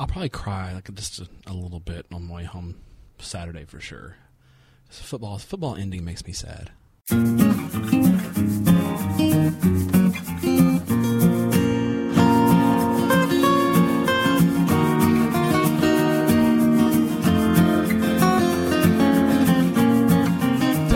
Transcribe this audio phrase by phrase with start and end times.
[0.00, 2.76] I'll probably cry like just a, a little bit on my way home
[3.18, 4.16] Saturday for sure.
[4.88, 6.70] Football football ending makes me sad.
[7.08, 7.16] Tep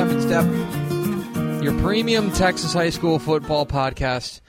[0.09, 0.45] and Step,
[1.63, 4.41] your premium Texas high school football podcast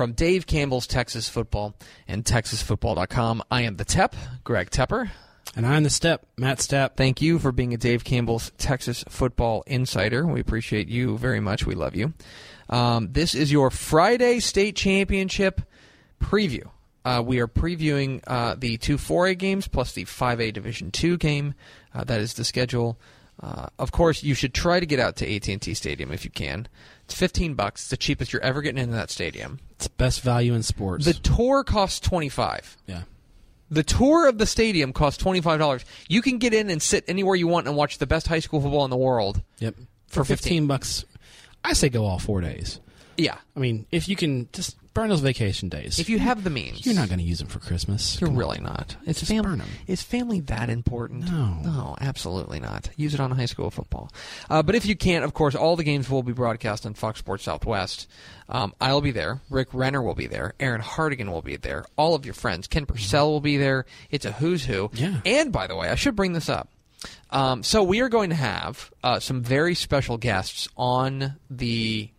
[0.00, 1.76] from Dave Campbell's Texas Football
[2.08, 3.42] and TexasFootball.com.
[3.50, 5.10] I am the Tep, Greg Tepper.
[5.54, 6.96] And I'm the step, Matt Stepp.
[6.96, 10.26] Thank you for being a Dave Campbell's Texas Football Insider.
[10.26, 11.66] We appreciate you very much.
[11.66, 12.14] We love you.
[12.70, 15.60] Um, this is your Friday State Championship
[16.18, 16.70] preview.
[17.04, 21.52] Uh, we are previewing uh, the two 4A games plus the 5A Division two game.
[21.92, 22.98] Uh, that is the schedule.
[23.42, 26.68] Uh, of course, you should try to get out to AT&T Stadium if you can.
[27.04, 27.82] It's 15 bucks.
[27.82, 29.60] It's the cheapest you're ever getting into that stadium.
[29.72, 31.06] It's best value in sports.
[31.06, 32.76] The tour costs 25.
[32.86, 33.02] yeah.
[33.72, 35.84] The tour of the stadium costs twenty five dollars.
[36.08, 38.60] You can get in and sit anywhere you want and watch the best high school
[38.60, 39.42] football in the world.
[39.60, 39.76] Yep.
[40.08, 41.04] For For 15 bucks,
[41.62, 42.80] I say go all four days.
[43.16, 45.98] Yeah, I mean, if you can just burn those vacation days.
[45.98, 48.20] if you have the means, You're not going to use them for Christmas.
[48.20, 48.38] You're Come on.
[48.40, 48.96] really not.
[49.06, 49.68] It's Just fam- burn 'em.
[49.86, 51.30] Is family that important?
[51.30, 51.54] No.
[51.62, 52.90] no, absolutely not.
[52.96, 54.10] Use it on high school football.
[54.48, 57.18] Uh, but if you can't, of course, all the games will be broadcast on Fox
[57.20, 58.08] Sports Southwest.
[58.48, 59.40] Um, I'll be there.
[59.48, 60.54] Rick Renner will be there.
[60.58, 61.84] Aaron Hardigan will be there.
[61.96, 62.66] All of your friends.
[62.66, 63.86] Ken Purcell will be there.
[64.10, 64.90] It's a who's who.
[64.94, 65.20] Yeah.
[65.24, 66.68] And by the way, I should bring this up.
[67.30, 72.10] Um, so we are going to have uh, some very special guests on the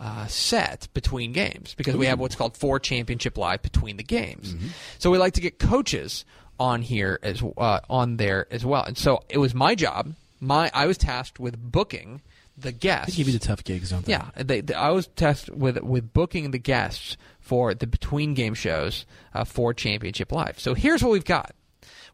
[0.00, 4.54] uh, set between games because we have what's called four championship live between the games.
[4.98, 6.24] So we like to get coaches
[6.58, 8.82] on here as uh, on there as well.
[8.84, 10.14] And so it was my job.
[10.40, 12.22] My I was tasked with booking
[12.56, 13.12] the guests.
[13.12, 14.12] They give you the tough gigs, don't they?
[14.12, 18.54] Yeah, they, they- I was tasked with with booking the guests for the between game
[18.54, 19.04] shows
[19.34, 20.58] uh, for Championship Live.
[20.58, 21.54] So here's what we've got.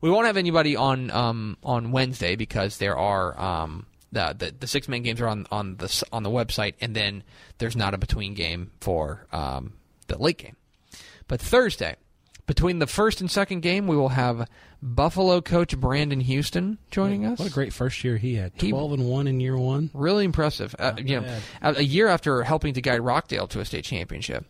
[0.00, 4.66] We won't have anybody on um, on Wednesday because there are um, the, the the
[4.66, 7.22] six man games are on on the on the website, and then
[7.58, 9.74] there's not a between game for um,
[10.08, 10.56] the late game.
[11.28, 11.96] But Thursday,
[12.46, 14.48] between the first and second game, we will have
[14.80, 17.38] Buffalo coach Brandon Houston joining us.
[17.38, 18.52] What a great first year he had.
[18.54, 19.90] He- 12 and 1 in year one.
[19.92, 20.74] Really impressive.
[20.78, 24.44] Uh, you know, a, a year after helping to guide Rockdale to a state championship.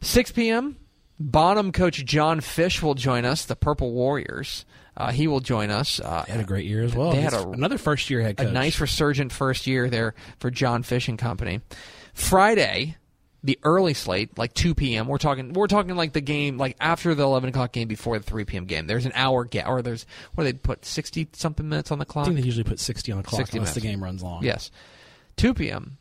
[0.00, 0.76] 6 p.m.
[1.18, 3.44] Bonham coach John Fish will join us.
[3.44, 4.66] The Purple Warriors.
[4.96, 6.00] Uh, he will join us.
[6.00, 7.12] Uh, They had a great year as well.
[7.12, 8.48] They had a- another first year head coach.
[8.48, 11.60] a nice resurgent first year there for John Fish and company.
[12.14, 12.96] Friday,
[13.44, 15.06] the early slate, like 2 p.m.
[15.06, 15.52] We're talking.
[15.52, 18.64] We're talking like the game, like after the 11 o'clock game, before the 3 p.m.
[18.64, 18.86] game.
[18.86, 22.06] There's an hour gap, or there's what do they put 60 something minutes on the
[22.08, 22.26] I clock.
[22.26, 24.42] think they usually put 60 on the clock 60 unless the game runs long.
[24.42, 24.70] Yes.
[25.36, 25.98] 2 p.m.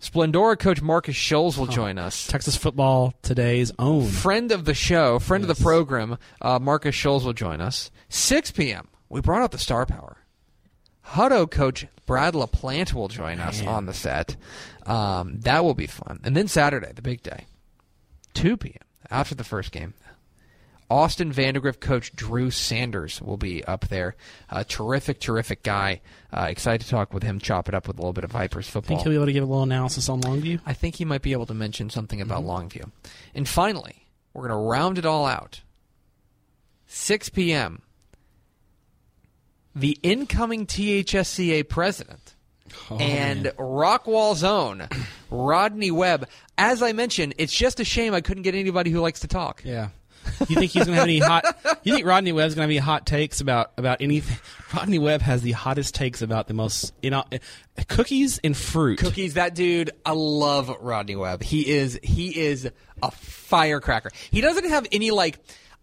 [0.00, 2.26] Splendora coach Marcus Scholes will join us.
[2.26, 4.06] Texas football today's own.
[4.06, 7.90] Friend of the show, friend of the program, uh, Marcus Scholes will join us.
[8.10, 8.88] 6 p.m.
[9.08, 10.18] We brought out the star power.
[11.08, 13.68] Hutto coach Brad LaPlante will join us Man.
[13.68, 14.36] on the set.
[14.86, 16.20] Um, that will be fun.
[16.22, 17.46] And then Saturday, the big day,
[18.34, 18.82] 2 p.m.
[19.10, 19.94] after the first game.
[20.90, 24.16] Austin Vandegrift coach Drew Sanders will be up there.
[24.50, 26.00] A terrific, terrific guy.
[26.32, 28.68] Uh, excited to talk with him, chop it up with a little bit of Vipers
[28.68, 28.96] football.
[28.96, 30.60] think he'll be able to give a little analysis on Longview.
[30.66, 32.90] I think he might be able to mention something about Longview.
[33.34, 35.62] And finally, we're going to round it all out.
[36.86, 37.82] 6 p.m.
[39.74, 42.34] The incoming THSCA president
[42.90, 43.52] Oh, and man.
[43.58, 44.88] Rockwall's own
[45.30, 46.28] Rodney Webb.
[46.58, 49.62] As I mentioned, it's just a shame I couldn't get anybody who likes to talk.
[49.64, 49.88] Yeah.
[50.48, 51.44] You think he's to have any hot?
[51.82, 54.36] You think Rodney Webb's to have any hot takes about about anything?
[54.74, 57.24] Rodney Webb has the hottest takes about the most you know
[57.88, 58.98] cookies and fruit.
[58.98, 61.42] Cookies, that dude, I love Rodney Webb.
[61.42, 62.68] He is he is
[63.02, 64.10] a firecracker.
[64.30, 65.38] He doesn't have any like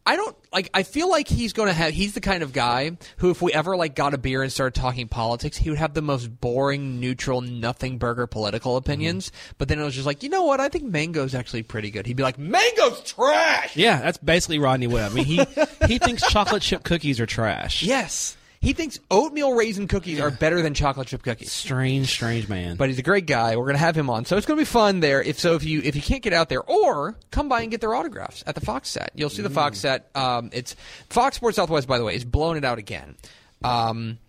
[0.05, 2.97] I don't like I feel like he's going to have he's the kind of guy
[3.17, 5.93] who if we ever like got a beer and started talking politics, he would have
[5.93, 9.55] the most boring, neutral, nothing burger political opinions, mm-hmm.
[9.57, 10.59] but then it was just like, "You know what?
[10.59, 14.87] I think mango's actually pretty good." He'd be like, "Mango's trash." Yeah, that's basically Rodney
[14.87, 15.11] Webb.
[15.11, 15.45] I mean, he
[15.87, 17.83] he thinks chocolate chip cookies are trash.
[17.83, 18.37] Yes.
[18.61, 21.51] He thinks oatmeal raisin cookies are better than chocolate chip cookies.
[21.51, 22.75] Strange, strange man.
[22.77, 23.55] but he's a great guy.
[23.55, 25.19] We're gonna have him on, so it's gonna be fun there.
[25.21, 27.81] If so, if you if you can't get out there, or come by and get
[27.81, 30.09] their autographs at the Fox set, you'll see the Fox set.
[30.15, 30.75] Um, it's
[31.09, 33.15] Fox Sports Southwest, by the way, is blowing it out again.
[33.63, 34.19] Um,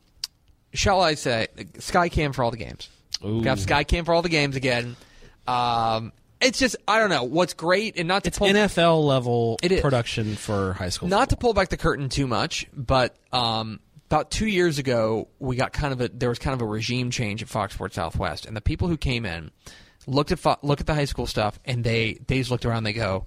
[0.73, 2.89] shall I say, Skycam for all the games?
[3.25, 3.37] Ooh.
[3.39, 4.97] We got Skycam for all the games again.
[5.47, 9.59] Um, it's just I don't know what's great, and not to it's pull, NFL level
[9.63, 9.81] It is.
[9.83, 11.09] production for high school.
[11.09, 13.79] not to pull back the curtain too much, but um,
[14.13, 17.11] about two years ago, we got kind of a there was kind of a regime
[17.11, 19.51] change at Fox Sports Southwest, and the people who came in
[20.07, 22.85] looked at fo- look at the high school stuff, and they they just looked around.
[22.85, 23.27] They go,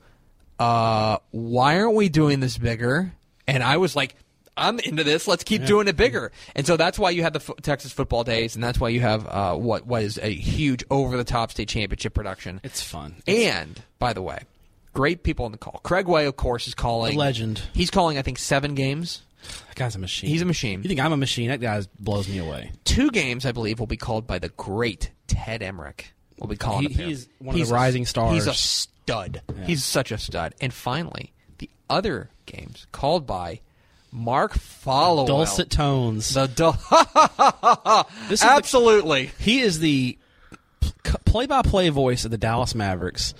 [0.59, 3.13] uh, "Why aren't we doing this bigger?"
[3.47, 4.15] and I was like.
[4.57, 5.27] I'm into this.
[5.27, 8.23] Let's keep doing it bigger, and so that's why you have the fo- Texas Football
[8.23, 11.51] Days, and that's why you have uh, what what is a huge over the top
[11.51, 12.61] state championship production.
[12.63, 13.15] It's fun.
[13.27, 14.43] And by the way,
[14.93, 15.81] great people on the call.
[15.83, 17.15] Craig Way, of course, is calling.
[17.15, 17.63] A legend.
[17.73, 19.23] He's calling, I think, seven games.
[19.67, 20.29] That guy's a machine.
[20.29, 20.81] He's a machine.
[20.83, 21.49] You think I'm a machine?
[21.49, 22.71] That guy blows me away.
[22.83, 26.05] Two games, I believe, will be called by the great Ted Emrich.
[26.39, 26.89] Will be calling.
[26.89, 28.33] He- he's one of the rising stars.
[28.33, 29.41] He's a stud.
[29.65, 30.53] He's such a stud.
[30.59, 33.61] And finally, the other games called by
[34.11, 36.33] Mark Followill Dulcet tones.
[36.33, 36.73] The dul-
[38.29, 39.31] This is the- absolutely.
[39.39, 40.17] he is the
[41.25, 43.33] play-by-play voice of the Dallas Mavericks.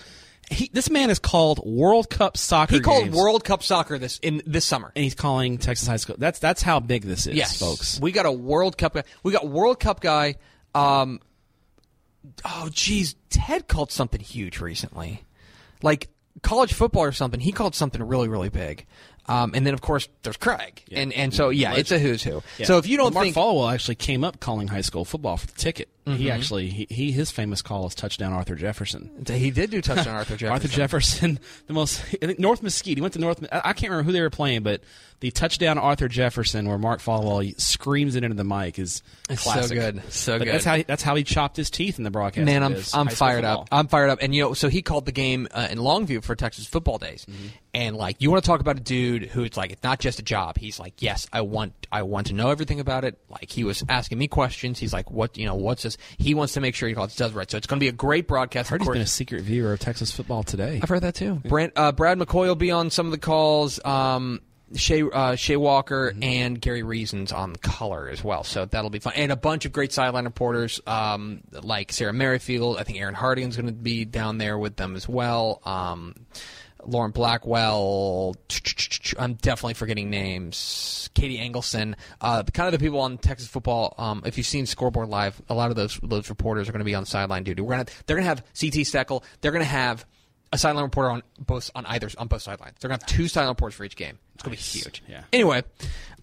[0.51, 2.75] He, this man is called World Cup soccer.
[2.75, 4.91] he called games, World Cup soccer this in this summer.
[4.95, 6.15] and he's calling Texas high school.
[6.19, 7.99] That's that's how big this is, yes, folks.
[7.99, 9.03] We got a World Cup guy.
[9.23, 10.35] We got World Cup guy.
[10.73, 11.19] Um,
[12.43, 15.23] oh, geez, Ted called something huge recently,
[15.81, 16.09] like
[16.43, 17.39] college football or something.
[17.39, 18.85] He called something really, really big.
[19.27, 22.43] Um, and then of course there's Craig, and and so yeah, it's a who's who.
[22.59, 22.65] Yeah.
[22.67, 25.47] So if you don't Mark think Followill actually came up calling high school football for
[25.47, 25.89] the ticket.
[26.05, 26.17] Mm-hmm.
[26.17, 29.25] He actually he, he his famous call is touchdown Arthur Jefferson.
[29.27, 30.51] he did do touchdown Arthur Jefferson.
[30.51, 32.03] Arthur Jefferson, the most
[32.37, 32.97] North Mesquite.
[32.97, 33.43] He went to North.
[33.51, 34.81] I I can't remember who they were playing, but
[35.21, 39.67] the touchdown Arthur Jefferson, where Mark Followill screams it into the mic, is It's so
[39.73, 40.03] good.
[40.09, 40.53] So But good.
[40.53, 42.45] That's how he, that's how he chopped his teeth in the broadcast.
[42.45, 43.61] Man, I'm I'm fired football.
[43.61, 43.67] up.
[43.71, 44.19] I'm fired up.
[44.21, 47.25] And you know, so he called the game uh, in Longview for Texas Football Days,
[47.25, 47.47] Mm-hmm.
[47.75, 50.17] And like you want to talk about a dude who it's like it's not just
[50.17, 50.57] a job.
[50.57, 53.19] He's like, yes, I want I want to know everything about it.
[53.29, 54.79] Like he was asking me questions.
[54.79, 55.97] He's like, what you know, what's this?
[56.17, 57.51] He wants to make sure he calls does right.
[57.51, 58.71] So it's going to be a great broadcast.
[58.71, 60.79] I heard of he's been a secret viewer of Texas football today.
[60.81, 61.35] I've heard that too.
[61.43, 63.83] Brent, uh, Brad McCoy will be on some of the calls.
[63.83, 64.39] Um,
[64.73, 69.13] Shay, uh, Shay Walker and Gary Reasons on color as well, so that'll be fun.
[69.15, 72.77] And a bunch of great sideline reporters um, like Sarah Merrifield.
[72.77, 75.61] I think Aaron Harding's going to be down there with them as well.
[75.65, 76.15] Um,
[76.85, 78.35] Lauren Blackwell.
[79.17, 81.09] I'm definitely forgetting names.
[81.13, 81.95] Katie Engelson.
[82.21, 83.95] Uh, kind of the people on Texas football.
[83.97, 86.85] Um, if you've seen Scoreboard Live, a lot of those those reporters are going to
[86.85, 87.61] be on sideline duty.
[87.61, 89.23] We're gonna they're gonna have CT Steckel.
[89.41, 90.05] They're gonna have
[90.53, 92.75] a sideline reporter on both on either on both sidelines.
[92.79, 94.17] They're gonna have two sideline reporters for each game.
[94.35, 95.03] It's gonna be huge.
[95.07, 95.23] Yeah.
[95.33, 95.63] Anyway,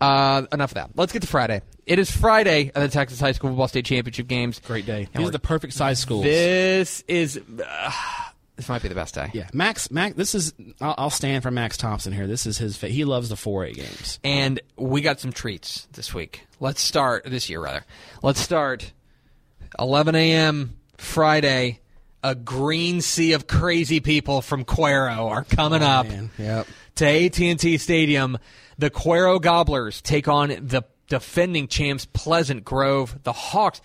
[0.01, 0.91] uh, enough of that.
[0.95, 1.63] Let's get to Friday.
[1.87, 4.61] It is Friday at the Texas High School Football State Championship games.
[4.61, 5.09] Great day.
[5.13, 6.25] And These are the perfect size schools.
[6.25, 7.93] This is uh,
[8.57, 9.31] this might be the best day.
[9.33, 9.91] yeah, Max.
[9.91, 10.15] Max.
[10.15, 10.53] This is.
[10.81, 12.27] I'll, I'll stand for Max Thompson here.
[12.27, 12.77] This is his.
[12.77, 14.21] Fa- he loves the four A games.
[14.23, 16.47] And we got some treats this week.
[16.61, 17.85] Let's start this year, rather.
[18.23, 18.93] Let's start
[19.79, 20.77] 11 a.m.
[20.97, 21.81] Friday.
[22.25, 26.69] A green sea of crazy people from Cuero are coming oh, up Man, yep.
[26.95, 28.39] to AT&T Stadium.
[28.79, 33.81] The Cuero Gobblers take on the defending champs Pleasant Grove, the Hawks.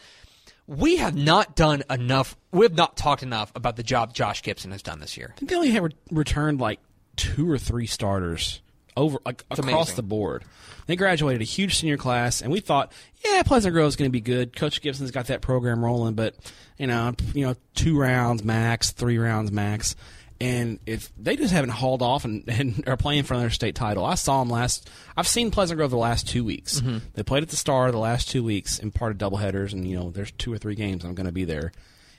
[0.68, 2.36] We have not done enough.
[2.52, 5.34] We have not talked enough about the job Josh Gibson has done this year.
[5.36, 6.80] I think they only have re- returned like
[7.16, 8.62] two or three starters
[8.98, 9.96] over like across amazing.
[9.96, 10.44] the board.
[10.88, 12.92] They graduated a huge senior class, and we thought,
[13.24, 14.56] yeah, Pleasant Grove is going to be good.
[14.56, 16.36] Coach Gibson's got that program rolling, but
[16.78, 19.96] you know, you know, two rounds max, three rounds max.
[20.40, 24.06] And if they just haven't hauled off and, and are playing for another state title,
[24.06, 24.90] I saw them last.
[25.16, 26.82] I've seen Pleasant Grove the last two weeks.
[27.14, 29.98] They played at the Star the last two weeks in part of doubleheaders, and you
[29.98, 31.72] know, there's two or three games I'm going to be there.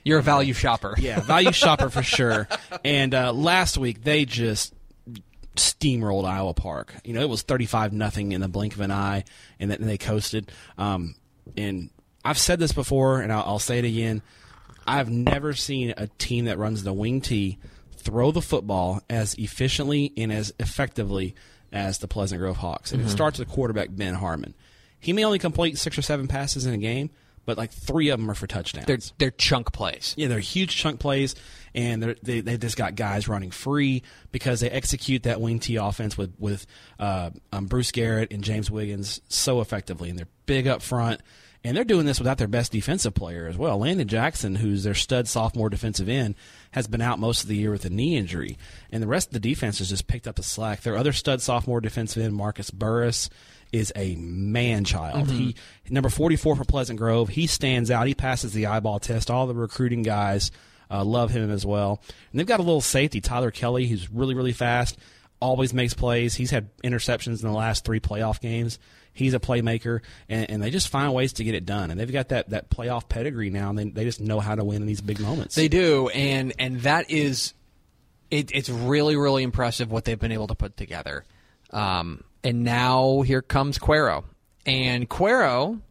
[0.03, 0.95] You're a value shopper.
[0.97, 2.47] Yeah, value shopper for sure.
[2.85, 4.73] And uh, last week they just
[5.55, 6.95] steamrolled Iowa Park.
[7.03, 9.25] You know, it was thirty-five nothing in the blink of an eye,
[9.59, 10.51] and then they coasted.
[10.77, 11.15] Um,
[11.57, 11.89] and
[12.23, 14.21] I've said this before, and I'll, I'll say it again.
[14.87, 17.59] I've never seen a team that runs the wing tee
[18.09, 21.35] throw the football as efficiently and as effectively
[21.71, 22.91] as the Pleasant Grove Hawks.
[22.91, 24.55] And it starts with quarterback Ben Harmon.
[24.99, 27.11] He may only complete six or seven passes in a game,
[27.45, 28.87] but like three of them are for touchdowns.
[28.87, 30.15] They're, they're chunk plays.
[30.17, 31.35] Yeah, they're huge chunk plays,
[31.75, 34.01] and they're, they they just got guys running free
[34.31, 36.65] because they execute that wing T offense with with
[36.99, 41.21] uh, um, Bruce Garrett and James Wiggins so effectively, and they're big up front,
[41.63, 43.79] and they're doing this without their best defensive player as well.
[43.79, 46.35] Landon Jackson, who's their stud sophomore defensive end,
[46.71, 48.57] has been out most of the year with a knee injury,
[48.91, 50.81] and the rest of the defense has just picked up the slack.
[50.81, 53.29] Their other stud sophomore defensive end, Marcus Burris.
[53.71, 55.29] Is a man child.
[55.29, 55.55] He
[55.91, 57.29] number forty four for Pleasant Grove.
[57.29, 58.07] He stands out.
[58.07, 59.29] He passes the eyeball test.
[59.29, 60.49] All the recruiting guys
[60.89, 62.01] uh, love him as well.
[62.31, 64.97] And they've got a little safety, Tyler Kelly, who's really, really fast,
[65.39, 66.33] always makes plays.
[66.33, 68.79] He's had interceptions in the last three playoff games.
[69.19, 71.91] He's a playmaker, and, and they just find ways to get it done.
[71.91, 74.63] And they've got that, that playoff pedigree now, and they, they just know how to
[74.63, 75.55] win in these big moments.
[75.55, 77.53] They do, and and that is,
[78.31, 81.25] it, it's really really impressive what they've been able to put together.
[81.71, 84.23] Um, and now here comes Cuero,
[84.65, 85.81] and Cuero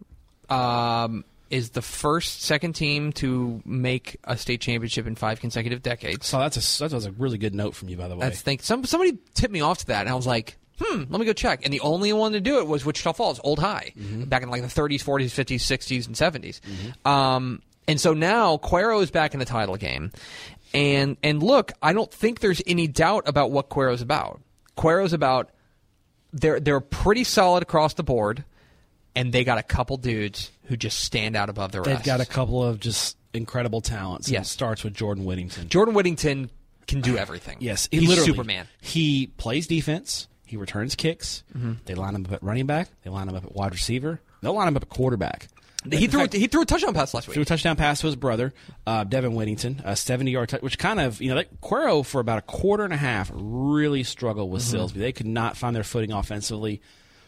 [0.50, 6.26] um, is the first second team to make a state championship in five consecutive decades.
[6.26, 8.20] so that's a, that was a really good note from you, by the way.
[8.20, 11.18] That's think some somebody tipped me off to that, and I was like, hmm, let
[11.20, 11.61] me go check.
[11.64, 14.62] And the only one to do it was Wichita Falls, Old High, back in like
[14.62, 17.06] the 30s, 40s, 50s, 60s, and 70s.
[17.06, 20.12] Um, and so now Cuero is back in the title game.
[20.75, 24.40] And and look, I don't think there's any doubt about what Cuero's about.
[24.76, 25.50] Cuero's about
[26.32, 28.44] they're they're pretty solid across the board,
[29.16, 31.88] and they got a couple dudes who just stand out above the rest.
[31.90, 34.26] They've got a couple of just incredible talents.
[34.26, 34.47] and Yes.
[34.49, 35.68] It starts with Jordan Whittington.
[35.70, 36.50] Jordan Whittington
[36.87, 37.56] can do everything.
[37.61, 38.66] Yes, he's literally, Superman.
[38.80, 40.28] He plays defense.
[40.49, 41.43] He returns kicks.
[41.57, 41.73] Mm-hmm.
[41.85, 42.88] They line him up at running back.
[43.02, 44.21] They line him up at wide receiver.
[44.40, 45.49] They'll line him up at quarterback.
[45.88, 47.35] He In threw fact, he threw a touchdown pass last week.
[47.35, 48.52] threw a touchdown pass to his brother,
[48.87, 52.21] uh, Devin Whittington, a 70 yard touch, which kind of, you know, that, Cuero for
[52.21, 54.95] about a quarter and a half really struggled with Silsbee.
[54.95, 56.83] They could not find their footing offensively.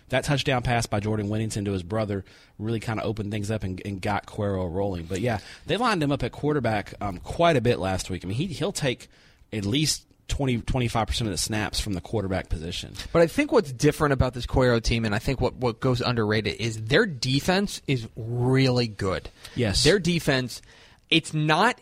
[0.08, 2.24] That touchdown pass by Jordan Whittington to his brother
[2.58, 5.04] really kind of opened things up and, and got Cuero rolling.
[5.04, 8.24] But yeah, they lined him up at quarterback um, quite a bit last week.
[8.24, 9.06] I mean, he, he'll take
[9.52, 12.94] at least 20, 25% of the snaps from the quarterback position.
[13.12, 16.00] But I think what's different about this Cuero team, and I think what, what goes
[16.00, 19.28] underrated, is their defense is really good.
[19.54, 19.84] Yes.
[19.84, 20.62] Their defense,
[21.10, 21.78] it's not.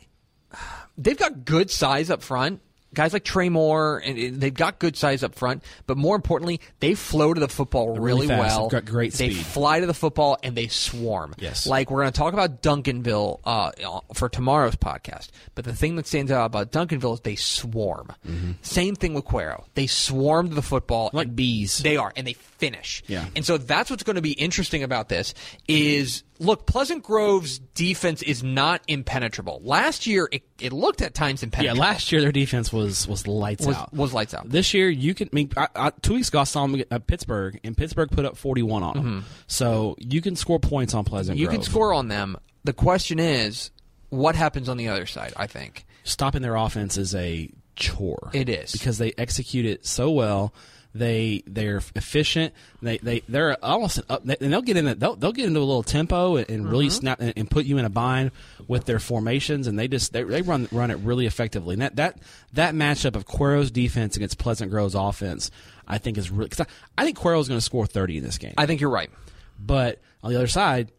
[0.96, 2.60] They've got good size up front.
[2.95, 5.62] Guys like Trey Moore, and they've got good size up front.
[5.87, 8.68] But more importantly, they flow to the football really, well.
[8.68, 11.35] They've got great They fly to the football and they swarm.
[11.38, 11.66] Yes.
[11.66, 15.28] Like we're going to talk about Duncanville uh, uh, for tomorrow's podcast.
[15.54, 18.12] But the thing that stands out about Duncanville is they swarm.
[18.26, 18.52] Mm-hmm.
[18.62, 19.64] Same thing with Cuero.
[19.75, 21.78] They swarm to the football Like bees.
[21.78, 23.02] they are, and they finish.
[23.07, 23.26] Yeah.
[23.37, 25.64] And so that's what's going to be interesting about this mm-hmm.
[25.68, 29.61] is look, Pleasant Grove's defense is not impenetrable.
[29.62, 31.76] Last year, it, it looked at times impenetrable.
[31.76, 33.92] Yeah, last year their defense was, was lights was, out.
[33.92, 34.49] was lights out.
[34.49, 35.28] This year, you can.
[35.33, 38.25] I mean, I, I, two weeks ago, I saw them at Pittsburg, and Pittsburg put
[38.25, 39.25] up forty-one on them.
[39.47, 41.37] So you can score points on Pleasant.
[41.37, 41.42] Mm-hmm.
[41.42, 42.37] You can score on them.
[42.64, 43.71] The question is,
[44.11, 45.33] what happens on the other side?
[45.37, 45.85] I think.
[46.04, 48.30] Stopping their offense is a chore.
[48.33, 48.73] It is.
[48.73, 50.52] because they execute it so well.
[50.95, 52.54] They they're efficient.
[52.80, 54.25] They they they're almost up.
[54.25, 54.88] They, and they'll get in.
[54.88, 56.95] A, they'll they'll get into a little tempo and, and really mm-hmm.
[56.95, 58.30] snap and, and put you in a bind
[58.66, 59.66] with their formations.
[59.66, 61.75] And they just they, they run run it really effectively.
[61.75, 62.18] And that that
[62.54, 65.50] that matchup of Cuero's defense against Pleasant Grove's offense,
[65.87, 66.49] I think is really.
[66.49, 68.54] Cause I, I think Cuero's going to score thirty in this game.
[68.57, 69.11] I think you're right.
[69.59, 70.90] But on the other side,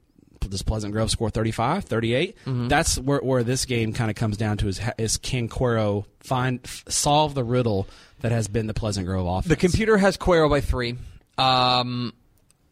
[0.48, 2.38] does Pleasant Grove score 35, 38?
[2.46, 2.67] Mm-hmm.
[2.69, 6.60] That's where, where this game kind of comes down to is, is can Cuero find
[6.63, 7.88] f- solve the riddle
[8.22, 9.48] that has been the Pleasant Grove offense?
[9.48, 10.96] The computer has Cuero by three.
[11.38, 12.13] Um,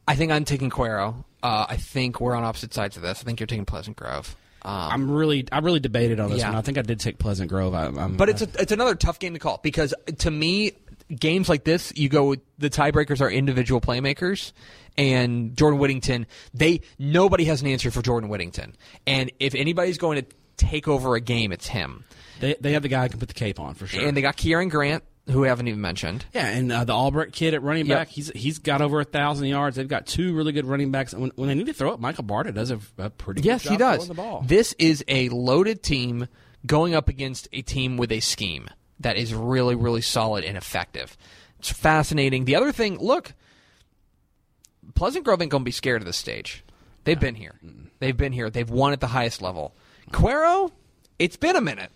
[0.07, 1.23] I think I'm taking Cuero.
[1.43, 3.21] Uh, I think we're on opposite sides of this.
[3.21, 4.35] I think you're taking Pleasant Grove.
[4.63, 6.49] Um, I'm really I really debated on this Yeah.
[6.49, 6.57] one.
[6.57, 7.73] I think I did take Pleasant Grove.
[7.73, 10.73] I, I'm, But it's a, it's another tough game to call because to me,
[11.15, 14.51] games like this, you go the tiebreakers are individual playmakers,
[14.97, 16.25] and Jordan Whittington.
[16.53, 21.15] They nobody has an answer for Jordan Whittington, and if anybody's going to take over
[21.15, 22.03] a game, it's him.
[22.39, 24.05] they they have the guy who can put the cape on for sure.
[24.07, 26.25] And they got Kieran Grant, who we haven't even mentioned.
[26.33, 27.97] yeah, and uh, the Albrecht kid at running Yep.
[27.97, 29.75] back, he's he's got over a thousand yards.
[29.75, 31.13] They've got two really good running backs.
[31.13, 33.69] When, when they need to throw it, Michael Barta does a, a pretty Yes, good
[33.73, 34.05] he job does.
[34.05, 34.43] throwing the ball.
[34.47, 36.27] This is a loaded team
[36.65, 38.67] going up against a team with a scheme
[38.99, 41.17] that is really, really solid and effective.
[41.59, 42.45] It's fascinating.
[42.45, 43.33] The other thing, look,
[44.95, 46.63] Pleasant Grove ain't going to be scared of this stage.
[47.03, 47.55] They've been here.
[47.99, 48.49] They've been here.
[48.49, 49.75] They've won at the highest level.
[50.11, 50.71] Cuero,
[51.19, 51.91] it's been a minute.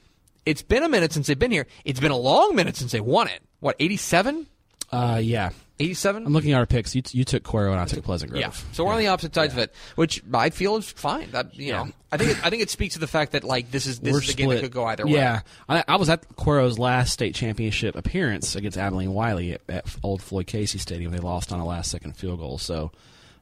[0.45, 1.67] It's been a minute since they've been here.
[1.85, 3.41] It's been a long minute since they won it.
[3.59, 4.47] What, 87?
[4.91, 6.25] Uh, yeah, 87?
[6.25, 6.95] I'm looking at our picks.
[6.95, 8.41] You, you took Cuero and I took Pleasant Grove.
[8.41, 8.51] Yeah.
[8.71, 11.31] So we're on the opposite sides of it, which I feel is fine.
[11.31, 11.83] That you Yeah.
[11.85, 13.99] know, I think it, I think it speaks to the fact that like this is
[13.99, 15.13] this is a game that could go either way.
[15.13, 19.95] Yeah, I, I was at Cuero's last state championship appearance against Abilene Wylie at, at
[20.03, 21.11] Old Floyd Casey Stadium.
[21.11, 22.57] They lost on a last second field goal.
[22.57, 22.91] So,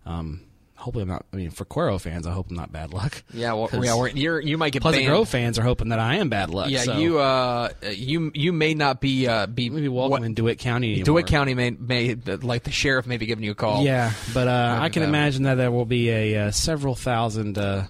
[0.05, 0.41] um,
[0.79, 1.25] hopefully, I'm not.
[1.31, 3.23] I mean, for Cuero fans, I hope I'm not bad luck.
[3.33, 3.53] Yeah.
[3.53, 3.95] Well, yeah.
[3.95, 5.11] We're, you're you might get Pleasant banned.
[5.13, 6.69] Grove fans are hoping that I am bad luck.
[6.69, 6.83] Yeah.
[6.83, 10.59] so You uh you you may not be uh be maybe welcome what- in DeWitt
[10.59, 10.89] County.
[10.93, 11.05] Anymore.
[11.05, 13.83] DeWitt County may may like the sheriff may be giving you a call.
[13.83, 15.09] Yeah, but uh, I can that.
[15.09, 17.85] imagine that there will be a uh, several thousand uh,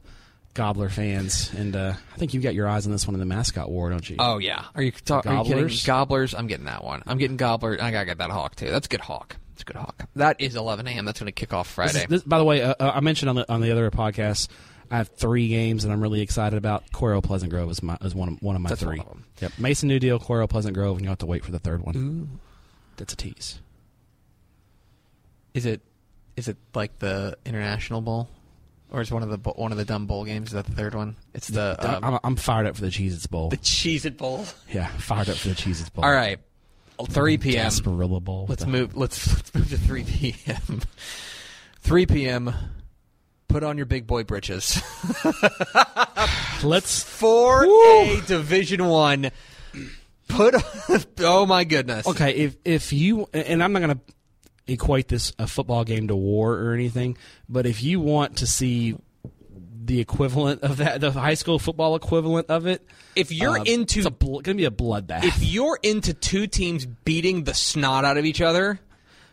[0.55, 3.25] Gobbler fans, and uh, I think you've got your eyes on this one in the
[3.25, 4.15] mascot war, don't you?
[4.19, 4.65] Oh yeah.
[4.75, 5.57] Are you, ta- are you kidding?
[5.57, 5.85] Gobblers?
[5.85, 6.33] Gobblers.
[6.33, 7.03] I'm getting that one.
[7.05, 7.77] I'm getting Gobbler.
[7.79, 8.69] I gotta get that hawk too.
[8.69, 9.37] That's a good hawk.
[9.59, 10.05] It's a good hawk.
[10.15, 11.03] That is 11 a.m.
[11.03, 11.99] That's going to kick off This Friday.
[12.03, 14.47] is- this- by the way, uh, uh, I mentioned on the on the other podcast,
[14.89, 16.89] I have three games that I'm really excited about.
[16.93, 18.99] Cuero Pleasant Grove is my is one of, one of my That's three.
[19.01, 19.17] of.
[19.41, 21.59] Yep, Mason New Deal, Cuero Pleasant Grove, and you will have to wait for the
[21.59, 22.39] third one.
[22.95, 23.59] That's a tease.
[25.53, 25.81] Is it
[26.37, 28.29] is it like the international bowl,
[28.91, 30.47] or is one of the one of the dumb bowl games?
[30.49, 31.15] Is that the third one?
[31.33, 33.49] It's the um, I'm, I'm fired up for the Cheez-Its Bowl.
[33.49, 34.45] the Cheez It Bowl.
[34.71, 36.05] yeah, fired up for the Cheez-Its Bowl.
[36.05, 36.39] All right,
[37.07, 37.67] three p.m.
[37.67, 38.45] Gasparilla Bowl.
[38.49, 38.95] Let's move.
[38.95, 40.81] Let's let's move to three p.m.
[41.81, 42.53] Three p.m.
[43.47, 44.79] Put on your big boy britches
[46.63, 49.31] Let's for a Division One.
[50.27, 50.55] Put.
[51.19, 52.05] oh my goodness.
[52.05, 53.99] Okay, if if you and I'm not gonna
[54.67, 58.97] equate this a football game to war or anything, but if you want to see
[59.89, 64.01] the equivalent of that, the high school football equivalent of it, If you're uh, into
[64.01, 65.23] it's bl- gonna be a bloodbath.
[65.23, 68.79] if you're into two teams beating the snot out of each other,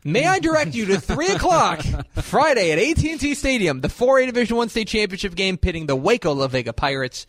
[0.02, 1.84] may I direct you to three o'clock
[2.14, 6.48] Friday at AT&T Stadium, the 4A Division One state championship game pitting the Waco La
[6.48, 7.26] Vega Pirates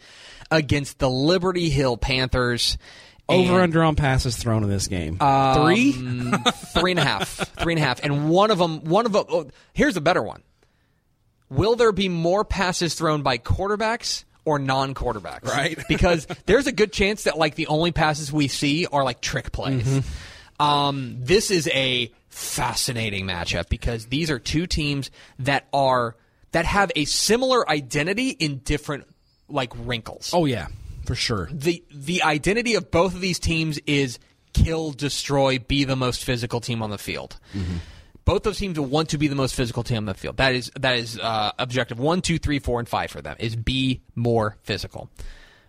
[0.50, 2.78] against the Liberty Hill Panthers.
[3.28, 5.22] Over And- under on passes thrown in this game.
[5.22, 5.92] Um, Three.
[5.92, 7.28] three and a half,
[7.60, 9.26] three and a half, and one of them, one of them.
[9.28, 10.44] Oh, here's a better one.
[11.50, 15.46] Will there be more passes thrown by quarterbacks or non-quarterbacks?
[15.46, 15.78] Right.
[15.88, 19.52] because there's a good chance that like the only passes we see are like trick
[19.52, 19.84] plays.
[19.84, 20.64] Mm-hmm.
[20.64, 26.16] Um, this is a fascinating matchup because these are two teams that are
[26.52, 29.06] that have a similar identity in different
[29.50, 30.68] like wrinkles Oh yeah,
[31.06, 31.50] for sure.
[31.52, 34.20] the the identity of both of these teams is
[34.54, 37.40] kill, destroy, be the most physical team on the field.
[38.28, 40.36] Both those teams will want to be the most physical team on the field.
[40.36, 43.56] That is that is uh, objective one, two, three, four, and five for them is
[43.56, 45.10] be more physical.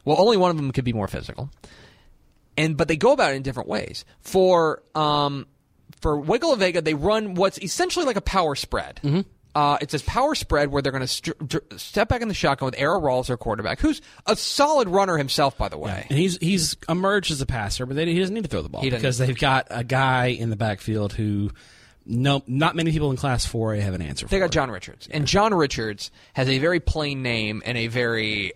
[0.04, 1.50] Well, only one of them could be more physical,
[2.56, 4.04] and but they go about it in different ways.
[4.22, 5.46] For um,
[6.00, 8.98] for La Vega, they run what's essentially like a power spread.
[9.54, 12.34] Uh, it's a power spread where they're going to st- dr- step back in the
[12.34, 16.06] shotgun with Aaron Rawls, their quarterback, who's a solid runner himself, by the way.
[16.10, 18.68] And he's he's emerged as a passer, but they, he doesn't need to throw the
[18.68, 21.50] ball because they've got a guy in the backfield who
[22.08, 24.30] no not many people in class 4A have an answer for.
[24.30, 28.54] They got John Richards, and John Richards has a very plain name and a very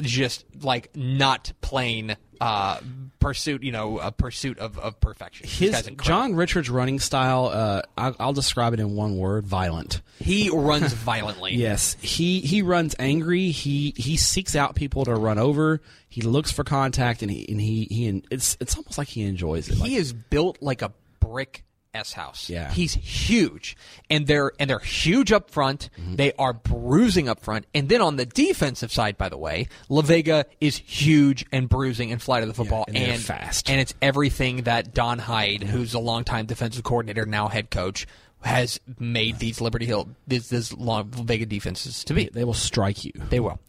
[0.00, 2.80] just like not plain uh,
[3.18, 3.62] pursuit.
[3.62, 5.48] You know, a pursuit of, of perfection.
[5.48, 5.90] His.
[6.02, 10.02] John Richards running style, uh, I'll, I'll describe it in one word: violent.
[10.18, 11.54] he runs violently.
[11.54, 13.50] Yes, he he runs angry.
[13.50, 15.80] He he seeks out people to run over.
[16.08, 18.22] He looks for contact, and he and he he.
[18.30, 19.78] It's it's almost like he enjoys it.
[19.78, 22.48] Like, he is built like a brick S house.
[22.48, 22.70] Yeah.
[22.70, 23.76] he's huge,
[24.08, 25.90] and they're and they're huge up front.
[25.98, 26.16] Mm-hmm.
[26.16, 30.00] They are bruising up front, and then on the defensive side, by the way, La
[30.02, 33.68] Vega is huge and bruising and fly to the football, and they're fast.
[33.68, 38.06] and it's everything that Don Hyde, who's a longtime defensive coordinator now head coach,
[38.42, 42.30] has made these Liberty Hill this this La Vega defenses to be.
[42.32, 43.12] they will strike you.
[43.28, 43.60] They will.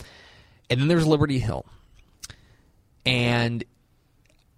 [0.70, 1.66] And then there's Liberty Hill.
[3.06, 3.64] And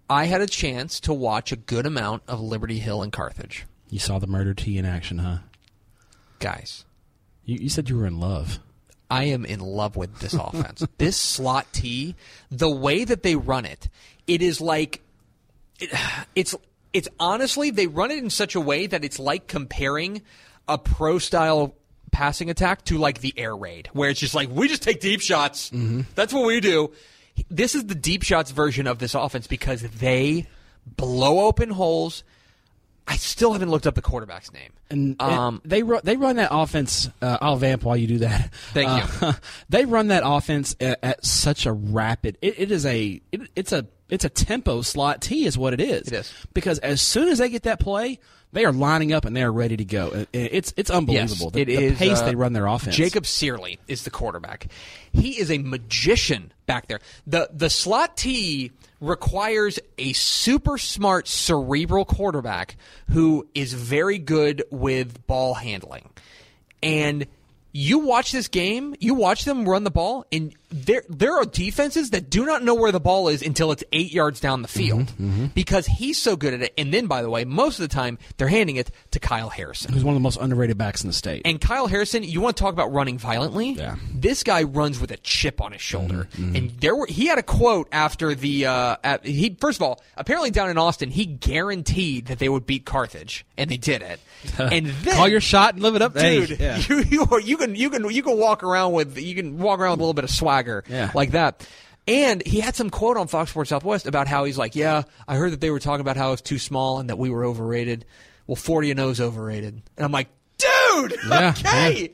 [0.08, 3.66] I had a chance to watch a good amount of Liberty Hill and Carthage.
[3.90, 5.38] You saw the murder T in action, huh?
[6.38, 6.84] Guys,
[7.44, 8.58] You, you said you were in love.
[9.10, 10.84] I am in love with this offense.
[10.98, 12.14] this slot T,
[12.50, 13.88] the way that they run it,
[14.26, 15.02] it is like
[15.80, 15.90] it,
[16.34, 16.54] it's
[16.92, 20.22] it's honestly they run it in such a way that it's like comparing
[20.68, 21.74] a pro style
[22.12, 25.20] passing attack to like the air raid where it's just like we just take deep
[25.20, 25.70] shots.
[25.70, 26.02] Mm-hmm.
[26.14, 26.92] That's what we do.
[27.50, 30.46] This is the deep shots version of this offense because they
[30.86, 32.24] blow open holes.
[33.08, 34.72] I still haven't looked up the quarterback's name.
[34.90, 37.08] And, and um, they run they run that offense.
[37.22, 38.52] Uh, I'll vamp while you do that.
[38.72, 39.34] Thank Uh,
[39.68, 42.36] they run that offense at, at such a rapid.
[42.42, 45.80] It, it is a it, it's a it's a tempo slot T is what it
[45.80, 46.08] is.
[46.08, 46.32] It is.
[46.52, 48.18] because as soon as they get that play,
[48.52, 50.26] they are lining up and they are ready to go.
[50.32, 51.50] It's it's unbelievable.
[51.50, 52.96] the, it the is, pace uh, they run their offense.
[52.96, 54.68] Jacob Searley is the quarterback.
[55.12, 57.00] He is a magician back there.
[57.26, 62.76] The the slot T requires a super smart cerebral quarterback
[63.10, 66.08] who is very good with ball handling.
[66.82, 67.26] And
[67.72, 72.10] you watch this game, you watch them run the ball, and there there are defenses
[72.10, 75.06] that do not know where the ball is until it's eight yards down the field
[75.06, 75.46] mm-hmm, mm-hmm.
[75.46, 76.74] because he's so good at it.
[76.76, 79.92] And then, by the way, most of the time they're handing it to Kyle Harrison.
[79.92, 81.42] who's one of the most underrated backs in the state.
[81.44, 83.70] And Kyle Harrison, you want to talk about running violently?
[83.70, 83.96] Yeah.
[84.12, 86.28] This guy runs with a chip on his shoulder.
[86.32, 89.82] Mm-hmm, and there were he had a quote after the uh at, he first of
[89.82, 94.02] all, apparently down in Austin, he guaranteed that they would beat Carthage and they did
[94.02, 94.20] it.
[94.58, 96.60] and then Call your shot and live it up, Hey, dude.
[96.60, 96.76] yeah.
[96.88, 99.92] You you you can you can you can walk around with you can walk around
[99.92, 100.30] with a little bit of
[100.66, 101.10] swagger Yeah.
[101.14, 101.66] like that.
[102.08, 105.34] And he had some quote on Fox Sports Southwest about how he's like, "Yeah, I
[105.36, 108.04] heard that they were talking about how it's too small and that we were overrated.
[108.46, 112.00] Well, 40 and 0 is overrated." And I'm like, "Dude, Yeah, okay.
[112.02, 112.08] yeah.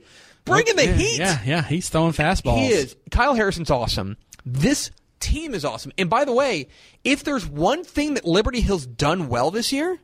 [0.47, 2.57] Bringing the yeah, heat." Yeah, yeah, he's throwing fastballs.
[2.59, 2.97] He is.
[3.11, 4.17] Kyle Harrison's awesome.
[4.47, 5.93] This team is awesome.
[5.99, 6.69] And by the way,
[7.05, 9.99] if there's one thing that Liberty Hill's done well this year,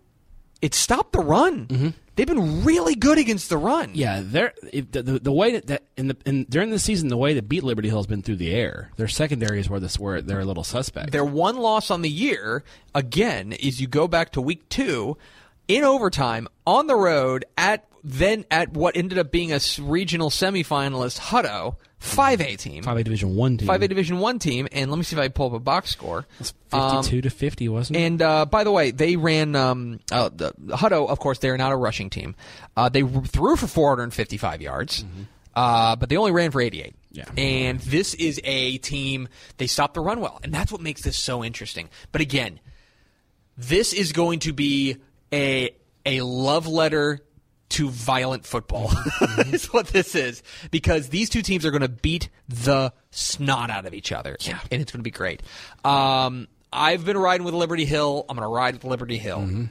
[0.61, 1.67] it's stopped the run.
[1.67, 1.89] Mm-hmm.
[2.19, 3.93] They've been really good against the run.
[3.95, 7.07] Yeah, they're if the, the, the way that, that in the in, during the season,
[7.07, 8.91] the way that beat Liberty Hill has been through the air.
[8.97, 11.13] Their secondary is where this where they're a little suspect.
[11.13, 15.17] Their one loss on the year, again, is you go back to week two
[15.69, 21.21] in overtime on the road at then at what ended up being a regional semifinalist,
[21.21, 22.85] Hutto, 5A team.
[22.85, 23.67] 5A Division One team.
[23.69, 26.27] 5A Division One team, and let me see if I pull up a box score.
[26.73, 28.03] Um, Fifty-two to fifty, wasn't it?
[28.03, 31.09] and uh, by the way, they ran um, uh, the Hutto.
[31.09, 32.37] Of course, they're not a rushing team.
[32.77, 35.05] Uh, they threw for 455 yards,
[35.57, 36.95] uh, but they only ran for 88.
[37.11, 37.25] Yeah.
[37.37, 39.29] And this is a team.
[39.57, 41.89] They stopped the run well, and that's what makes this so interesting.
[42.13, 42.61] But again,
[43.57, 44.99] this is going to be
[45.33, 45.71] a
[46.07, 47.21] a love letter
[47.79, 48.91] to violent football.
[49.47, 53.87] is what this is because these two teams are going to beat the snot out
[53.87, 54.37] of each other.
[54.41, 54.59] Yeah.
[54.71, 55.43] and it's going to be great.
[55.85, 58.27] Um, I've been riding with Liberty Hill.
[58.29, 59.39] I'm going to ride with Liberty Hill.
[59.39, 59.71] Um,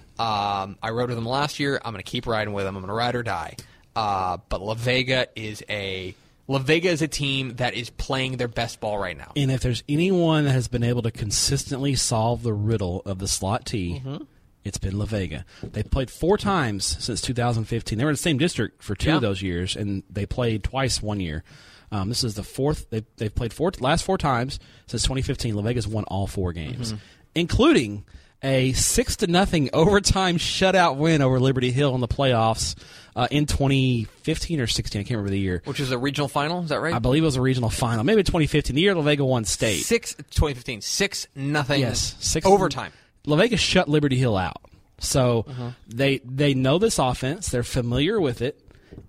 [0.82, 1.80] I rode with them last year.
[1.86, 2.76] I'm going to keep riding with them.
[2.76, 3.56] I'm going to ride or die.
[3.96, 6.15] Uh, but La Vega is a
[6.48, 9.32] La Vega is a team that is playing their best ball right now.
[9.36, 13.28] And if there's anyone that has been able to consistently solve the riddle of the
[13.28, 14.24] slot T, Mm-hmm.
[14.67, 15.45] It's been La Vega.
[15.63, 17.97] They played four times since 2015.
[17.97, 19.15] They were in the same district for two Yeah.
[19.15, 21.43] of those years, and they played twice one year.
[21.91, 22.89] Um, this is the fourth.
[22.89, 25.56] They, they've played four last four times since 2015.
[25.56, 27.01] La Vega's won all four games, Mm-hmm.
[27.36, 28.03] including
[28.43, 32.75] a six to nothing overtime shutout win over Liberty Hill in the playoffs
[33.15, 34.99] uh, in 2015 or 16.
[34.99, 35.62] I can't remember the year.
[35.65, 36.93] Which is a regional final, is that right?
[36.93, 38.75] I believe it was a regional final, maybe 2015.
[38.75, 39.80] The year La Vega won state.
[39.84, 41.80] Six, 2015, six nothing.
[41.82, 42.91] Yes, six overtime.
[43.28, 44.62] La Vega shut Liberty Hill out,
[45.00, 45.72] so Uh-huh.
[45.88, 47.50] they they know this offense.
[47.50, 48.60] They're familiar with it,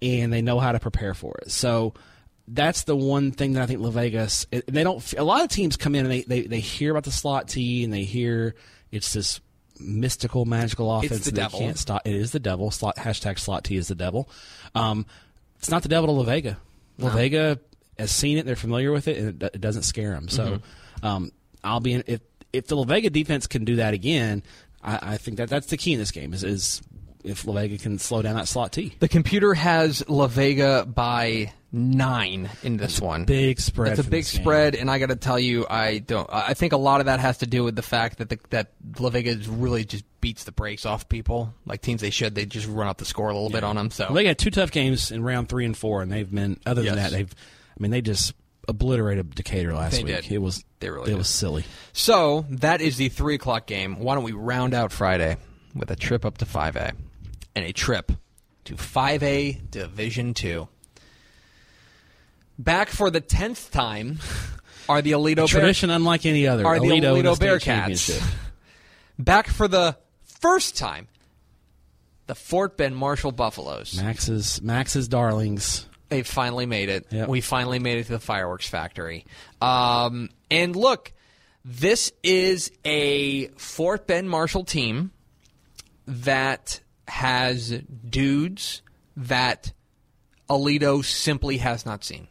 [0.02, 1.50] and they know how to prepare for it.
[1.50, 1.94] So
[2.48, 4.46] that's the one thing that I think La Vegas.
[4.50, 5.12] They don't.
[5.14, 7.84] A lot of teams come in and they, they, they hear about the slot T
[7.84, 8.54] and they hear
[8.90, 9.40] it's this
[9.78, 11.24] mystical, magical offense.
[11.26, 11.60] the that they devil.
[11.60, 12.02] Can't stop.
[12.06, 12.70] It is the devil.
[12.70, 14.28] Slot hashtag slot T is the devil.
[14.74, 15.06] Um,
[15.58, 16.56] it's not the devil to La Vega.
[16.98, 17.60] La Vega
[17.98, 18.46] has seen it.
[18.46, 20.28] They're familiar with it, and it, it doesn't scare them.
[20.28, 21.06] So Mm-hmm.
[21.06, 22.20] um, I'll be in, if
[22.52, 24.42] if the La Vega defense can do that again.
[24.82, 26.82] I, I think that that's the key in this game is, is
[27.24, 28.94] if La Vega can slow down that slot T.
[29.00, 33.24] The computer has La Vega by nine in this one.
[33.24, 33.90] Big spread.
[33.96, 34.42] That's a big this game.
[34.42, 36.28] spread, and I got to tell you, I don't.
[36.32, 38.72] I think a lot of that has to do with the fact that the, that
[38.98, 42.34] La Vega really just beats the brakes off people, like teams they should.
[42.34, 43.90] They just run up the score a little bit on them.
[43.90, 46.82] So they got two tough games in round three and four, and they've been other
[46.82, 47.10] than Yes.
[47.10, 47.34] that they've.
[47.34, 48.32] I mean, they just
[48.68, 50.22] obliterated Decatur last They week.
[50.22, 50.32] did.
[50.32, 51.18] It was They really it did.
[51.18, 51.64] was silly.
[51.92, 53.98] So that is the three o'clock game.
[53.98, 55.36] Why don't we round out Friday
[55.74, 56.92] with a trip up to five A
[57.56, 58.12] and a trip
[58.64, 60.68] to five A Division Two.
[62.58, 64.18] Back for the tenth time
[64.88, 66.66] are the Aledo Bear- Tradition unlike any other.
[66.66, 68.34] are the Aledo, in Aledo Bearcats.
[69.18, 71.08] Back for the first time,
[72.26, 74.00] the Fort Bend Marshall Buffaloes.
[74.00, 75.86] Max's Max's darlings.
[76.08, 77.06] They finally made it.
[77.10, 77.28] Yep.
[77.28, 79.26] We finally made it to the fireworks factory.
[79.60, 81.12] Um, and look,
[81.64, 85.12] this is a Fort Bend Marshall team
[86.06, 87.70] that has
[88.08, 88.82] dudes
[89.16, 89.72] that
[90.48, 92.28] Aledo simply has not seen.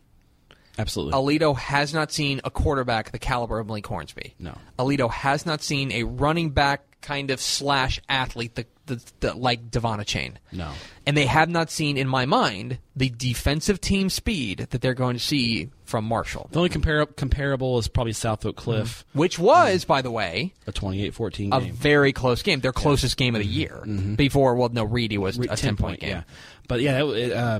[0.80, 1.14] Absolutely.
[1.14, 4.36] Aledo has not seen a quarterback the caliber of Malik Hornsby.
[4.40, 4.56] No.
[4.78, 9.70] Aledo has not seen a running back kind of slash athlete the, the, the, like
[9.72, 10.40] Devon Chain.
[10.52, 10.72] No.
[11.06, 15.16] And they have not seen, in my mind, the defensive team speed that they're going
[15.16, 16.50] to see from Marshall.
[16.52, 20.72] the only compar- comparable is probably South Oak Cliff, Which was, by the way, a
[20.74, 22.60] 28-14 a very close game.
[22.60, 23.84] Their closest game of the year.
[24.16, 26.10] Before, well, no, Reedy was Re- a 10 point game.
[26.10, 26.24] Yeah,
[26.68, 27.60] but yeah, it, uh,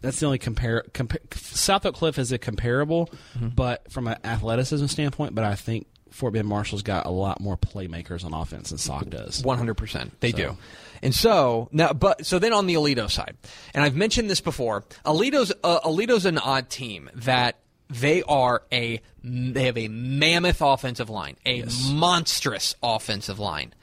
[0.00, 0.84] that's the only compare.
[0.92, 3.48] Compa- Oak Cliff is a comparable, Mm-hmm.
[3.48, 7.56] but from an athleticism standpoint, but I think Fort Bend Marshall's got a lot more
[7.56, 9.42] playmakers on offense than Sock does.
[9.42, 10.56] One hundred percent, they So- do.
[11.00, 13.36] And so now, but so then on the Aledo side,
[13.72, 14.84] and I've mentioned this before.
[15.04, 17.56] Aledo's uh, Aledo's an odd team that
[17.88, 23.74] they are a they have a mammoth offensive line, a monstrous offensive line.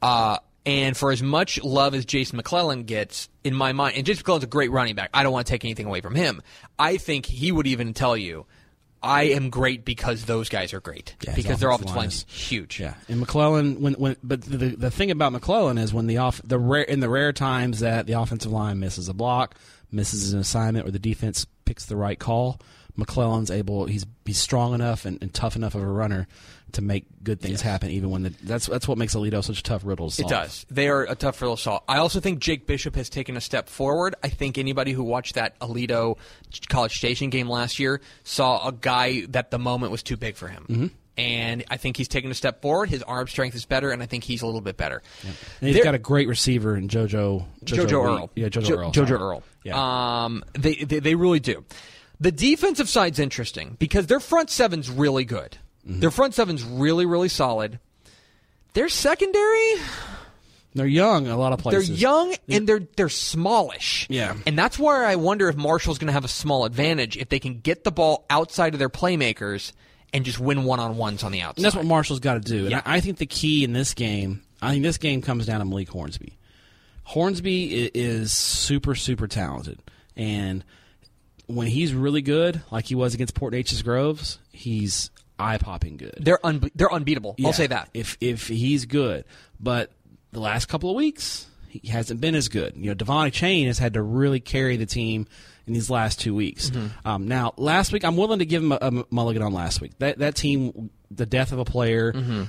[0.00, 4.20] Uh, and for as much love as Jason McClellan gets, in my mind, and Jason
[4.20, 5.10] McClellan's a great running back.
[5.12, 6.40] I don't want to take anything away from him.
[6.78, 8.46] I think he would even tell you,
[9.02, 11.14] I am great because those guys are great.
[11.24, 12.80] Yeah, because their offensive offensive line line's is- huge.
[12.80, 16.40] Yeah, and McClellan when when but the the thing about McClellan is when the off
[16.44, 19.56] the rare in the rare times that the offensive line misses a block,
[19.90, 22.60] misses an assignment, or the defense picks the right call,
[22.96, 26.28] McClellan's able he's he's strong enough and, and tough enough of a runner
[26.72, 29.62] to make good things happen even when the that's that's what makes Aledo such a
[29.62, 30.66] tough riddle to It does.
[30.70, 31.84] They are a tough little assault.
[31.88, 34.14] I also think Jake Bishop has taken a step forward.
[34.22, 36.16] I think anybody who watched that Aledo
[36.68, 40.48] College Station game last year saw a guy that the moment was too big for
[40.48, 40.66] him.
[40.68, 40.86] Mm-hmm.
[41.18, 42.88] And I think he's taken a step forward.
[42.88, 45.02] His arm strength is better, and I think he's a little bit better.
[45.22, 47.92] And he's There- got a great receiver in JoJo JoJo, Wheat.
[47.92, 48.30] Earle.
[48.34, 48.92] Yeah, JoJo Jo- Earle.
[48.92, 49.20] JoJo.
[49.20, 49.42] Earle.
[49.62, 50.24] Yeah.
[50.24, 51.64] Um, they, they they really do.
[52.22, 55.58] The defensive side's interesting because their front seven's really good.
[55.86, 56.00] Mm-hmm.
[56.00, 57.80] Their front seven's really really solid.
[58.74, 59.74] Their secondary,
[60.74, 61.26] They're young.
[61.26, 61.88] A lot of places.
[61.88, 64.06] They're young and they're they're smallish.
[64.08, 64.36] Yeah.
[64.46, 67.38] And that's where I wonder if Marshall's going to have a small advantage if they
[67.40, 69.72] can get the ball outside of their playmakers
[70.14, 71.58] and just win one on ones on the outside.
[71.58, 72.68] And that's what Marshall's got to do.
[72.68, 72.78] Yeah.
[72.78, 75.58] And I I think the key in this game, I think this game comes down
[75.58, 76.38] to Malik Hornsby.
[77.04, 79.80] Hornsby is super, super talented,
[80.16, 80.64] and
[81.54, 86.14] when he's really good, like he was against Port Neches Groves, he's eye popping good.
[86.20, 87.34] they're unbe- they're unbeatable.
[87.44, 87.88] I'll say that.
[87.94, 89.24] if if he's good,
[89.60, 89.90] but
[90.32, 92.74] the last couple of weeks he hasn't been as good.
[92.76, 95.26] You know, Devontae Chain has had to really carry the team
[95.66, 96.68] in these last two weeks.
[96.70, 97.08] Mm-hmm.
[97.08, 99.92] Um, now, last week I'm willing to give him a, a mulligan on last week.
[99.98, 102.42] That that team, the death of a player, Mm-hmm.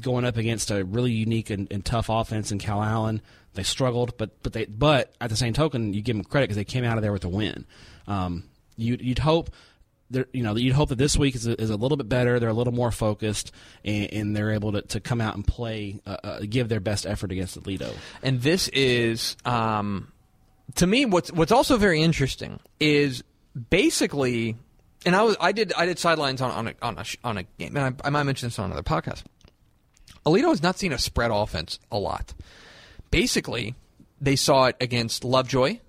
[0.00, 3.20] going up against a really unique and, and tough offense in Calallen.
[3.54, 6.56] They struggled, but but they but at the same token, you give them credit because
[6.56, 7.64] they came out of there with a win.
[8.06, 8.44] Um,
[8.76, 9.50] you'd, you'd hope
[10.32, 12.38] you know, you'd hope that this week is a, is a little bit better.
[12.38, 13.52] They're a little more focused,
[13.84, 17.06] and, and they're able to, to come out and play, uh, uh, give their best
[17.06, 17.92] effort against Aledo.
[18.22, 20.12] And this is, um,
[20.76, 23.24] to me, what's what's also very interesting is
[23.70, 24.56] basically,
[25.06, 27.42] and I was I did I did sidelines on on a, on a, on a
[27.58, 29.22] game, and I, I might mention this on another podcast.
[30.26, 32.32] Aledo has not seen a spread offense a lot.
[33.10, 33.74] Basically,
[34.20, 35.80] they saw it against Lovejoy,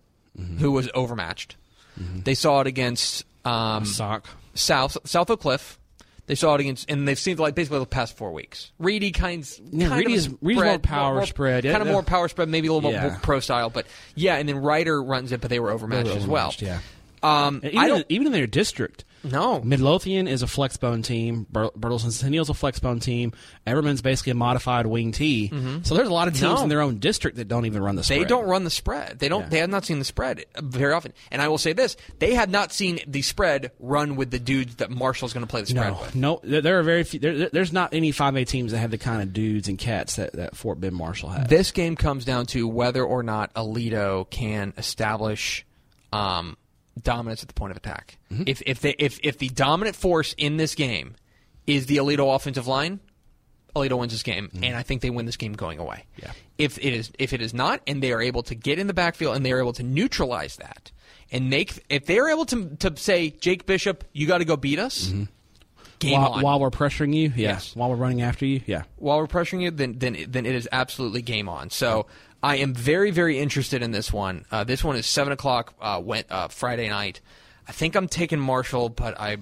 [0.60, 1.56] who was overmatched.
[1.98, 4.28] They saw it against um, Sock.
[4.54, 5.80] South South Oak Cliff.
[6.28, 8.72] They saw it against, and they've seen it like basically the past four weeks.
[8.80, 11.64] Reedy kinds, Yeah, kind Reedy of Reedy's more power spread.
[11.66, 11.94] Yeah, kind of yeah.
[11.94, 13.10] more power spread, maybe a little Yeah.
[13.10, 14.36] more pro style, but yeah.
[14.38, 16.52] And then Ryder runs it, but they were overmatched, as well.
[16.58, 16.80] Yeah.
[17.22, 19.62] Um, And I even, don't even in their district, no.
[19.62, 21.46] Midlothian is a flexbone team.
[21.50, 23.34] Ber- Burleson Centennial's a flexbone team.
[23.66, 25.50] Everman's basically a modified wing T.
[25.84, 26.56] So there's a lot of teams Mm-hmm.
[26.56, 26.64] No.
[26.64, 28.20] in their own district that don't even run the spread.
[28.22, 29.20] They don't run the spread.
[29.20, 29.42] They don't.
[29.44, 29.50] Yeah.
[29.50, 31.14] They have not seen the spread very often.
[31.32, 34.76] And I will say this: they have not seen the spread run with the dudes
[34.76, 36.16] that Marshall's going to play the spread No, with.
[36.16, 36.62] no.
[36.62, 37.20] There are very few.
[37.20, 40.16] There, there- there's not any 5A teams that have the kind of dudes and cats
[40.18, 41.48] that, that Fort Bend Marshall has.
[41.48, 45.66] This game comes down to whether or not Aledo can establish
[46.14, 46.58] um,
[47.02, 48.18] dominance at the point of attack.
[48.32, 48.44] Mm-hmm.
[48.48, 51.16] If if they if if the dominant force in this game
[51.68, 53.00] is the Aledo offensive line,
[53.76, 56.06] Aledo wins this game, and I think they win this game going away.
[56.18, 56.26] Mm-hmm.
[56.26, 56.32] Yeah.
[56.58, 58.94] If it is if it is not, and they are able to get in the
[58.94, 60.92] backfield and they are able to neutralize that,
[61.32, 64.56] and make if they are able to to say Jake Bishop, you got to go
[64.56, 65.08] beat us.
[66.00, 66.22] Game Mm-hmm.
[66.22, 66.42] while, on.
[66.44, 67.54] while we're pressuring you, yeah.
[67.54, 67.76] Yes.
[67.76, 68.84] While we're running after you, yeah.
[68.98, 71.70] while we're pressuring you, then then then it is absolutely game on.
[71.70, 72.08] So
[72.44, 74.46] I am very very interested in this one.
[74.52, 77.22] Uh, this one is seven o'clock uh, went uh, Friday night.
[77.68, 79.38] I think I'm taking Marshall, but I.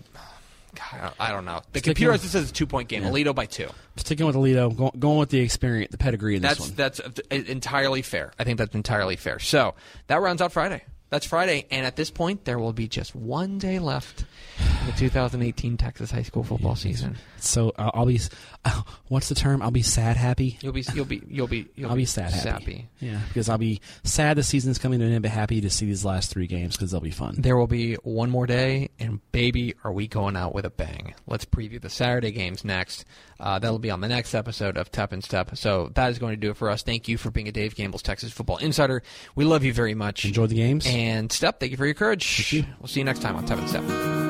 [0.76, 1.62] God, I don't know.
[1.72, 3.04] The Sticking computer with- says it's a two point game.
[3.04, 3.70] Aledo by two.
[3.96, 6.76] Sticking with Aledo, go, going with the experience, the pedigree in this That's one.
[6.76, 8.34] that's uh, entirely fair.
[8.40, 9.38] I think that's entirely fair.
[9.38, 9.76] So
[10.08, 10.82] that rounds out Friday.
[11.14, 14.26] That's Friday, and at this point, there will be just one day left
[14.58, 17.18] in the 2018 Texas high school football season.
[17.38, 18.20] So uh, I'll be,
[18.66, 19.62] uh, what's the term?
[19.62, 20.58] I'll be sad happy.
[20.62, 22.42] You'll be you'll be you'll be you'll I'll be sad happy.
[22.42, 22.90] sappy.
[23.00, 25.86] Yeah, because I'll be sad the season's coming to an end, but happy to see
[25.86, 27.36] these last three games because they'll be fun.
[27.38, 31.14] There will be one more day, and baby, are we going out with a bang.
[31.28, 33.06] Let's preview the Saturday games next.
[33.44, 35.58] Uh, that'll be on the next episode of Tep and Step.
[35.58, 36.82] So that is going to do it for us.
[36.82, 39.04] Thank you for being a Dave Campbell's Texas Football Insider.
[39.36, 40.24] We love you very much.
[40.24, 40.86] Enjoy the games.
[40.88, 42.64] And Step, thank you for your courage.
[42.80, 44.23] We'll see you next time on Tep and Step.